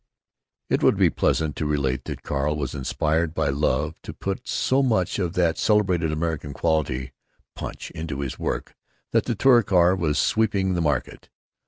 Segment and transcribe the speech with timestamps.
[0.67, 4.81] It would be pleasant to relate that Carl was inspired by love to put so
[4.81, 7.11] much of that celebrated American quality
[7.53, 8.73] "punch" into his work
[9.11, 11.29] that the Touricar was sweeping the market.